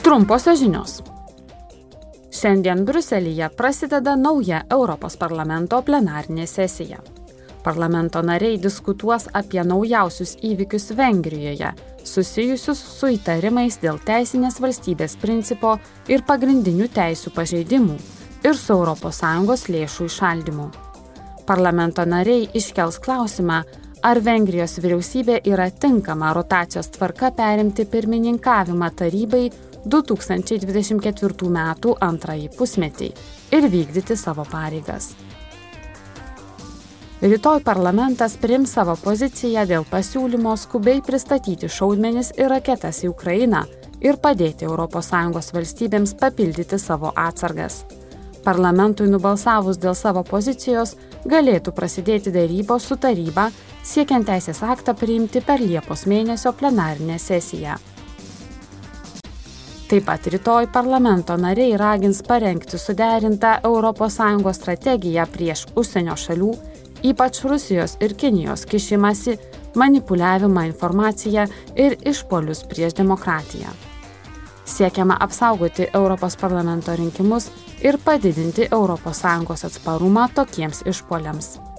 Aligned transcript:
Trumposios 0.00 0.56
žinios. 0.56 0.92
Šiandien 2.32 2.86
Bruselėje 2.88 3.50
prasideda 3.52 4.14
nauja 4.16 4.62
Europos 4.72 5.18
parlamento 5.20 5.82
plenarinė 5.84 6.46
sesija. 6.48 7.02
Parlamento 7.60 8.22
nariai 8.24 8.56
diskutuos 8.56 9.28
apie 9.36 9.60
naujausius 9.60 10.38
įvykius 10.40 10.94
Vengrijoje, 10.96 11.74
susijusius 12.00 12.80
su 12.80 13.12
įtarimais 13.18 13.76
dėl 13.82 14.00
teisinės 14.06 14.56
valstybės 14.64 15.18
principo 15.20 15.76
ir 16.08 16.24
pagrindinių 16.24 16.88
teisų 16.96 17.36
pažeidimų 17.36 18.00
ir 18.48 18.56
su 18.56 18.80
ES 18.80 19.68
lėšų 19.68 20.08
išaldymu. 20.08 20.70
Parlamento 21.44 22.08
nariai 22.08 22.48
iškels 22.56 22.96
klausimą, 23.04 23.64
ar 24.02 24.24
Vengrijos 24.24 24.80
vyriausybė 24.80 25.42
yra 25.44 25.68
tinkama 25.70 26.32
rotacijos 26.32 26.88
tvarka 26.88 27.34
perimti 27.36 27.84
pirmininkavimą 27.84 28.96
tarybai 28.96 29.50
2024 29.84 31.48
m. 31.48 31.58
antrąjį 32.00 32.48
pusmetį 32.58 33.10
ir 33.56 33.68
vykdyti 33.72 34.16
savo 34.16 34.44
pareigas. 34.48 35.12
Rytoj 37.20 37.60
parlamentas 37.60 38.38
priims 38.40 38.72
savo 38.72 38.94
poziciją 38.96 39.66
dėl 39.68 39.84
pasiūlymo 39.84 40.54
skubiai 40.56 41.02
pristatyti 41.04 41.68
šaudmenis 41.68 42.32
ir 42.38 42.48
raketas 42.48 43.02
į 43.04 43.10
Ukrainą 43.12 43.66
ir 44.00 44.16
padėti 44.16 44.64
ES 44.64 45.52
valstybėms 45.56 46.14
papildyti 46.20 46.78
savo 46.80 47.12
atsargas. 47.16 47.84
Parlamentui 48.44 49.10
nubalsavus 49.12 49.76
dėl 49.76 49.94
savo 49.94 50.22
pozicijos 50.24 50.94
galėtų 51.28 51.74
prasidėti 51.76 52.32
dėrybos 52.32 52.88
su 52.88 52.96
taryba, 52.96 53.50
siekiant 53.84 54.24
teisės 54.24 54.62
aktą 54.64 54.94
priimti 54.96 55.44
per 55.44 55.60
Liepos 55.60 56.06
mėnesio 56.08 56.54
plenarinę 56.56 57.18
sesiją. 57.20 57.76
Taip 59.90 60.04
pat 60.06 60.26
rytoj 60.30 60.68
parlamento 60.70 61.34
nariai 61.34 61.74
ragins 61.76 62.20
parengti 62.22 62.78
suderintą 62.78 63.56
ES 63.66 64.56
strategiją 64.58 65.24
prieš 65.26 65.64
užsienio 65.74 66.14
šalių, 66.14 66.50
ypač 67.10 67.40
Rusijos 67.42 67.96
ir 67.98 68.14
Kinijos 68.14 68.62
kišimasi, 68.70 69.34
manipuliavimą 69.74 70.62
informaciją 70.68 71.48
ir 71.74 71.96
išpolius 72.06 72.62
prieš 72.70 72.94
demokratiją. 73.00 73.72
Siekiama 74.64 75.16
apsaugoti 75.20 75.88
Europos 75.92 76.36
parlamento 76.36 76.94
rinkimus 76.94 77.50
ir 77.82 77.98
padidinti 77.98 78.68
ES 78.70 79.64
atsparumą 79.64 80.28
tokiems 80.34 80.82
išpoliams. 80.86 81.69